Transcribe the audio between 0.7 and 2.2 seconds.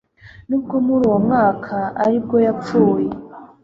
muruwo mwaka ari